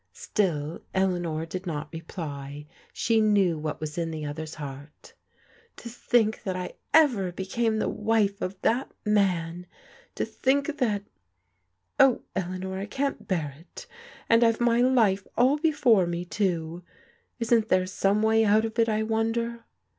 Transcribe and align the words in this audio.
Still 0.13 0.81
Eleanor 0.95 1.45
did 1.45 1.67
not 1.67 1.93
reply. 1.93 2.65
She 2.91 3.21
knew 3.21 3.59
what 3.59 3.79
was 3.79 3.99
in 3.99 4.09
the 4.09 4.25
other's 4.25 4.55
heart." 4.55 5.13
To 5.77 5.89
think 5.89 6.41
that 6.41 6.55
I 6.55 6.73
ever 6.91 7.31
became 7.31 7.77
the 7.77 7.87
wife 7.87 8.41
of 8.41 8.59
that 8.63 8.91
man! 9.05 9.67
To 10.15 10.25
think 10.25 10.79
that 10.79 11.03
Oh, 11.99 12.23
Eleanor, 12.35 12.79
I 12.79 12.87
can't 12.87 13.27
bear 13.27 13.53
it! 13.59 13.85
And 14.27 14.43
I've 14.43 14.59
my 14.59 14.81
life 14.81 15.27
all 15.37 15.57
before 15.59 16.07
me, 16.07 16.25
too. 16.25 16.83
Isn't 17.37 17.69
there 17.69 17.85
some 17.85 18.23
way 18.23 18.43
out 18.43 18.65
of 18.65 18.79
it, 18.79 18.89
I 18.89 19.03
wonder? 19.03 19.65